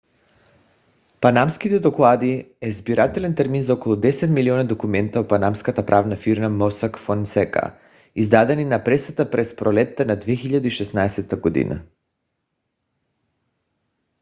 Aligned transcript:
панамските 1.21 1.79
доклади 1.79 2.29
е 2.61 2.71
събирателен 2.73 3.35
термин 3.35 3.61
за 3.61 3.73
около 3.73 3.95
10 3.95 4.33
милиона 4.33 4.63
документа 4.63 5.19
от 5.19 5.27
панамската 5.29 5.85
правна 5.85 6.15
фирма 6.17 6.49
mossack 6.65 6.91
fonseca 6.97 7.73
издадени 8.15 8.65
на 8.65 8.83
пресата 8.83 9.31
през 9.31 9.55
пролетта 9.55 10.05
на 10.05 10.17
2016 10.17 11.41
г 11.69 11.81